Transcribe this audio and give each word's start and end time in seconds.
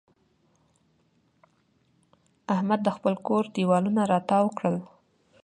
احمد 2.53 2.79
د 2.83 2.87
خپل 2.95 3.13
کور 3.27 3.43
دېوالونه 3.55 4.01
را 4.11 4.19
تاوو 4.29 4.55
کړل. 4.57 4.77